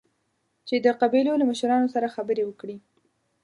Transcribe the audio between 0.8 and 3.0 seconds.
د قبيلو له مشرانو سره خبرې وکړي.